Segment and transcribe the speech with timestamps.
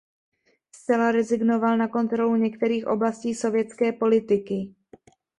[0.71, 4.75] Zcela rezignoval na kontrolu některých oblastí sovětské politiky.